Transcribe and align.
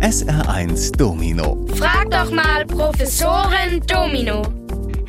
SR1 0.00 0.96
Domino. 0.96 1.66
Frag 1.76 2.10
doch 2.10 2.30
mal 2.30 2.64
Professorin 2.64 3.82
Domino. 3.86 4.40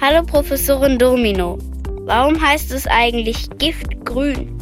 Hallo 0.01 0.21
Professorin 0.25 0.99
Domino. 0.99 1.57
Warum 2.01 2.41
heißt 2.41 2.73
es 2.73 2.88
eigentlich 2.88 3.49
Giftgrün? 3.57 4.57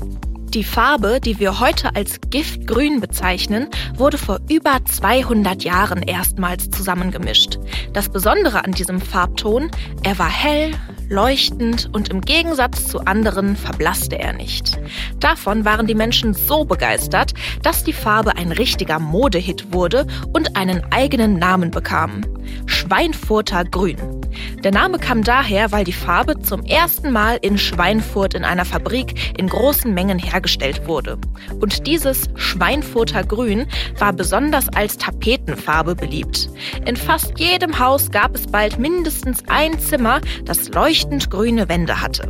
Die 0.54 0.64
Farbe, 0.64 1.20
die 1.20 1.40
wir 1.40 1.60
heute 1.60 1.96
als 1.96 2.20
Giftgrün 2.30 3.02
bezeichnen, 3.02 3.70
wurde 3.96 4.20
vor 4.20 4.40
über 4.52 4.78
200 4.86 5.64
Jahren 5.64 6.04
erstmals 6.04 6.70
zusammengemischt. 6.70 7.58
Das 7.94 8.10
Besondere 8.10 8.64
an 8.64 8.74
diesem 8.74 9.02
Farbton, 9.02 9.72
er 10.04 10.20
war 10.20 10.30
hell, 10.30 10.74
leuchtend 11.10 11.90
und 11.92 12.10
im 12.10 12.22
Gegensatz 12.22 12.88
zu 12.88 13.00
anderen 13.00 13.56
verblasste 13.56 14.18
er 14.18 14.34
nicht. 14.34 14.80
Davon 15.20 15.66
waren 15.66 15.88
die 15.88 15.96
Menschen 15.96 16.34
so 16.34 16.66
begeistert, 16.66 17.34
dass 17.64 17.84
die 17.84 17.94
Farbe 17.94 18.38
ein 18.38 18.52
richtiger 18.52 19.00
Modehit 19.00 19.74
wurde 19.74 20.06
und 20.34 20.56
einen 20.56 20.84
eigenen 20.92 21.40
Namen 21.40 21.72
bekam. 21.72 22.22
Schweinfurter 22.66 23.66
Grün. 23.66 24.19
Der 24.64 24.74
Name 24.74 25.00
kam 25.00 25.24
daher, 25.24 25.72
weil 25.72 25.86
die 25.86 25.94
Farbe 25.94 26.38
zum 26.40 26.66
ersten 26.66 27.14
Mal 27.14 27.40
in 27.42 27.58
Schweinfurt 27.58 28.34
in 28.34 28.44
einer 28.44 28.66
Fabrik 28.66 29.38
in 29.38 29.48
großen 29.48 29.94
Mengen 29.94 30.20
hergestellt 30.20 30.86
wurde. 30.86 31.18
Und 31.62 31.88
dieses 31.88 32.30
Schweinfurter 32.36 33.24
Grün 33.24 33.68
war 34.00 34.12
besonders 34.12 34.68
als 34.70 34.98
Tapetenfarbe 34.98 35.96
beliebt. 35.96 36.50
In 36.86 36.98
fast 36.98 37.40
jedem 37.40 37.80
Haus 37.80 38.12
gab 38.12 38.36
es 38.36 38.48
bald 38.48 38.80
mindestens 38.80 39.44
ein 39.48 39.80
Zimmer, 39.80 40.20
das 40.44 40.68
leuchtend 40.68 41.30
grüne 41.30 41.70
Wände 41.70 42.02
hatte. 42.02 42.30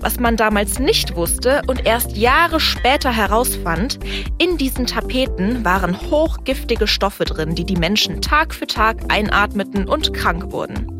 Was 0.00 0.18
man 0.18 0.36
damals 0.36 0.80
nicht 0.80 1.14
wusste 1.14 1.62
und 1.68 1.86
erst 1.86 2.16
Jahre 2.16 2.58
später 2.58 3.12
herausfand, 3.12 4.00
in 4.38 4.58
diesen 4.58 4.86
Tapeten 4.86 5.64
waren 5.64 5.98
hochgiftige 6.10 6.88
Stoffe 6.88 7.24
drin, 7.24 7.54
die 7.54 7.64
die 7.64 7.76
Menschen 7.76 8.20
Tag 8.20 8.52
für 8.52 8.66
Tag 8.66 8.96
einatmeten 9.08 9.88
und 9.88 10.12
krank 10.12 10.50
wurden. 10.50 10.91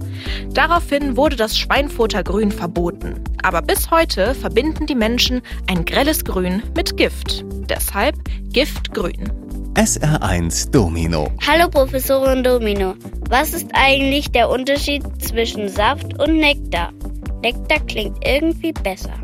Daraufhin 0.53 1.17
wurde 1.17 1.37
das 1.37 1.59
Schweinfurter 1.59 2.23
Grün 2.23 2.50
verboten. 2.50 3.23
Aber 3.42 3.62
bis 3.62 3.91
heute 3.91 4.34
verbinden 4.34 4.87
die 4.87 4.95
Menschen 4.95 5.42
ein 5.69 5.84
grelles 5.84 6.25
Grün 6.25 6.62
mit 6.77 6.97
Gift. 6.97 7.45
Deshalb 7.69 8.17
Giftgrün. 8.53 9.31
SR1 9.75 10.70
Domino. 10.70 11.31
Hallo 11.47 11.69
Professorin 11.70 12.45
Domino. 12.45 12.95
Was 13.31 13.55
ist 13.55 13.70
eigentlich 13.72 14.31
der 14.31 14.50
Unterschied 14.50 15.03
zwischen 15.22 15.69
Saft 15.69 16.19
und 16.20 16.37
Nektar? 16.37 16.92
Nektar 17.42 17.81
klingt 17.87 18.19
irgendwie 18.27 18.72
besser. 18.72 19.15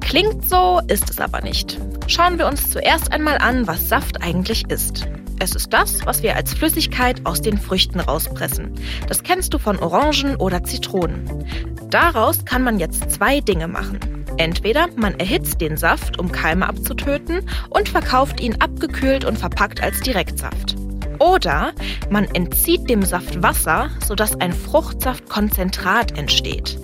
Klingt 0.00 0.48
so, 0.48 0.80
ist 0.86 1.10
es 1.10 1.20
aber 1.20 1.42
nicht. 1.42 1.78
Schauen 2.06 2.38
wir 2.38 2.46
uns 2.46 2.70
zuerst 2.70 3.12
einmal 3.12 3.38
an, 3.38 3.66
was 3.66 3.88
Saft 3.88 4.22
eigentlich 4.22 4.70
ist. 4.70 5.08
Es 5.40 5.54
ist 5.54 5.72
das, 5.72 6.04
was 6.04 6.22
wir 6.22 6.34
als 6.34 6.52
Flüssigkeit 6.52 7.24
aus 7.24 7.40
den 7.40 7.58
Früchten 7.58 8.00
rauspressen. 8.00 8.72
Das 9.06 9.22
kennst 9.22 9.54
du 9.54 9.58
von 9.58 9.78
Orangen 9.78 10.36
oder 10.36 10.64
Zitronen. 10.64 11.44
Daraus 11.90 12.44
kann 12.44 12.62
man 12.62 12.78
jetzt 12.78 13.10
zwei 13.12 13.40
Dinge 13.40 13.68
machen. 13.68 14.00
Entweder 14.36 14.88
man 14.96 15.18
erhitzt 15.18 15.60
den 15.60 15.76
Saft, 15.76 16.18
um 16.18 16.32
Keime 16.32 16.68
abzutöten, 16.68 17.48
und 17.70 17.88
verkauft 17.88 18.40
ihn 18.40 18.60
abgekühlt 18.60 19.24
und 19.24 19.38
verpackt 19.38 19.82
als 19.82 20.00
Direktsaft. 20.00 20.76
Oder 21.18 21.72
man 22.10 22.24
entzieht 22.26 22.88
dem 22.88 23.02
Saft 23.02 23.42
Wasser, 23.42 23.90
sodass 24.04 24.40
ein 24.40 24.52
Fruchtsaftkonzentrat 24.52 26.16
entsteht. 26.18 26.78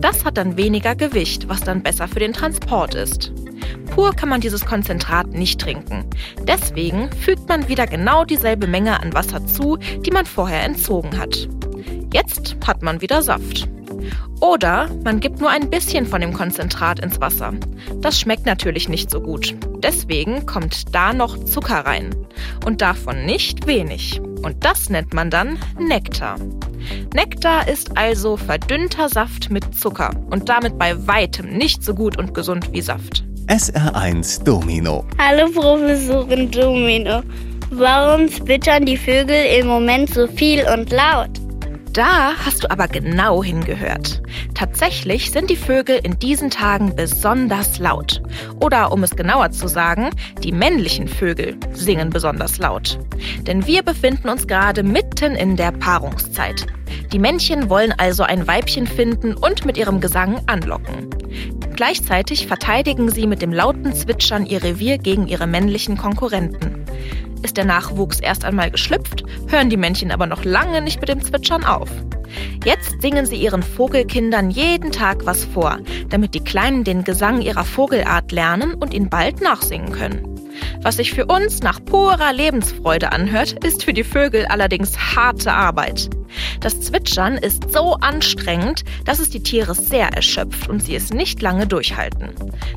Das 0.00 0.24
hat 0.24 0.36
dann 0.36 0.56
weniger 0.56 0.94
Gewicht, 0.94 1.48
was 1.48 1.60
dann 1.60 1.82
besser 1.82 2.08
für 2.08 2.20
den 2.20 2.32
Transport 2.32 2.94
ist. 2.94 3.32
Pur 3.90 4.12
kann 4.12 4.28
man 4.28 4.40
dieses 4.40 4.64
Konzentrat 4.64 5.28
nicht 5.28 5.60
trinken. 5.60 6.04
Deswegen 6.46 7.10
fügt 7.12 7.48
man 7.48 7.68
wieder 7.68 7.86
genau 7.86 8.24
dieselbe 8.24 8.66
Menge 8.66 9.00
an 9.02 9.14
Wasser 9.14 9.44
zu, 9.46 9.76
die 9.76 10.10
man 10.10 10.26
vorher 10.26 10.62
entzogen 10.62 11.18
hat. 11.18 11.48
Jetzt 12.12 12.56
hat 12.66 12.82
man 12.82 13.00
wieder 13.00 13.22
Saft. 13.22 13.68
Oder 14.40 14.88
man 15.04 15.20
gibt 15.20 15.40
nur 15.40 15.50
ein 15.50 15.68
bisschen 15.70 16.06
von 16.06 16.20
dem 16.20 16.32
Konzentrat 16.32 17.00
ins 17.00 17.20
Wasser. 17.20 17.52
Das 18.00 18.20
schmeckt 18.20 18.46
natürlich 18.46 18.88
nicht 18.88 19.10
so 19.10 19.20
gut. 19.20 19.56
Deswegen 19.82 20.46
kommt 20.46 20.94
da 20.94 21.12
noch 21.12 21.44
Zucker 21.44 21.84
rein. 21.84 22.14
Und 22.64 22.80
davon 22.80 23.26
nicht 23.26 23.66
wenig. 23.66 24.20
Und 24.42 24.64
das 24.64 24.88
nennt 24.88 25.14
man 25.14 25.30
dann 25.30 25.58
Nektar. 25.78 26.36
Nektar 27.12 27.68
ist 27.68 27.98
also 27.98 28.36
verdünnter 28.36 29.08
Saft 29.08 29.50
mit 29.50 29.74
Zucker 29.74 30.10
und 30.30 30.48
damit 30.48 30.78
bei 30.78 31.06
weitem 31.06 31.50
nicht 31.50 31.82
so 31.82 31.94
gut 31.94 32.16
und 32.16 32.34
gesund 32.34 32.72
wie 32.72 32.80
Saft. 32.80 33.24
SR1 33.48 34.44
Domino. 34.44 35.06
Hallo 35.16 35.50
Professorin 35.50 36.50
Domino. 36.50 37.22
Warum 37.70 38.28
zwittern 38.28 38.84
die 38.84 38.98
Vögel 38.98 39.42
im 39.58 39.66
Moment 39.66 40.10
so 40.10 40.26
viel 40.26 40.66
und 40.70 40.90
laut? 40.90 41.30
Da 41.94 42.34
hast 42.44 42.62
du 42.62 42.70
aber 42.70 42.88
genau 42.88 43.42
hingehört. 43.42 44.20
Tatsächlich 44.54 45.30
sind 45.30 45.48
die 45.48 45.56
Vögel 45.56 45.98
in 46.02 46.18
diesen 46.18 46.50
Tagen 46.50 46.94
besonders 46.94 47.78
laut. 47.78 48.20
Oder 48.60 48.92
um 48.92 49.02
es 49.02 49.16
genauer 49.16 49.50
zu 49.50 49.66
sagen, 49.66 50.10
die 50.44 50.52
männlichen 50.52 51.08
Vögel 51.08 51.56
singen 51.72 52.10
besonders 52.10 52.58
laut. 52.58 52.98
Denn 53.46 53.66
wir 53.66 53.82
befinden 53.82 54.28
uns 54.28 54.46
gerade 54.46 54.82
mitten 54.82 55.34
in 55.34 55.56
der 55.56 55.72
Paarungszeit. 55.72 56.66
Die 57.12 57.18
Männchen 57.18 57.70
wollen 57.70 57.94
also 57.96 58.24
ein 58.24 58.46
Weibchen 58.46 58.86
finden 58.86 59.34
und 59.34 59.64
mit 59.64 59.78
ihrem 59.78 60.02
Gesang 60.02 60.38
anlocken. 60.46 61.08
Gleichzeitig 61.78 62.48
verteidigen 62.48 63.08
sie 63.08 63.28
mit 63.28 63.40
dem 63.40 63.52
lauten 63.52 63.94
Zwitschern 63.94 64.46
ihr 64.46 64.64
Revier 64.64 64.98
gegen 64.98 65.28
ihre 65.28 65.46
männlichen 65.46 65.96
Konkurrenten. 65.96 66.84
Ist 67.44 67.56
der 67.56 67.66
Nachwuchs 67.66 68.18
erst 68.18 68.44
einmal 68.44 68.72
geschlüpft, 68.72 69.22
hören 69.46 69.70
die 69.70 69.76
Männchen 69.76 70.10
aber 70.10 70.26
noch 70.26 70.42
lange 70.42 70.82
nicht 70.82 71.00
mit 71.00 71.08
dem 71.08 71.22
Zwitschern 71.22 71.62
auf. 71.62 71.88
Jetzt 72.64 73.00
singen 73.00 73.26
sie 73.26 73.36
ihren 73.36 73.62
Vogelkindern 73.62 74.50
jeden 74.50 74.90
Tag 74.90 75.24
was 75.24 75.44
vor, 75.44 75.78
damit 76.08 76.34
die 76.34 76.42
Kleinen 76.42 76.82
den 76.82 77.04
Gesang 77.04 77.42
ihrer 77.42 77.64
Vogelart 77.64 78.32
lernen 78.32 78.74
und 78.74 78.92
ihn 78.92 79.08
bald 79.08 79.40
nachsingen 79.40 79.92
können. 79.92 80.37
Was 80.82 80.96
sich 80.96 81.12
für 81.12 81.26
uns 81.26 81.62
nach 81.62 81.84
purer 81.84 82.32
Lebensfreude 82.32 83.12
anhört, 83.12 83.64
ist 83.64 83.84
für 83.84 83.92
die 83.92 84.04
Vögel 84.04 84.46
allerdings 84.46 84.96
harte 85.16 85.52
Arbeit. 85.52 86.08
Das 86.60 86.80
Zwitschern 86.80 87.36
ist 87.36 87.72
so 87.72 87.94
anstrengend, 87.94 88.84
dass 89.04 89.18
es 89.18 89.30
die 89.30 89.42
Tiere 89.42 89.74
sehr 89.74 90.08
erschöpft 90.08 90.68
und 90.68 90.82
sie 90.82 90.94
es 90.94 91.12
nicht 91.12 91.40
lange 91.42 91.66
durchhalten. 91.66 92.30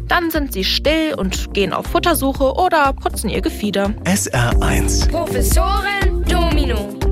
Dann 0.08 0.32
sind 0.32 0.54
sie 0.54 0.64
still 0.64 1.16
und 1.18 1.54
gehen 1.54 1.74
auf 1.74 1.86
Futtersuche 1.88 2.54
oder 2.54 2.94
putzen 2.94 3.30
ihr 3.30 3.42
Gefieder. 3.42 3.94
SR1 4.06 5.10
Professorin 5.10 6.24
Domino. 6.26 7.11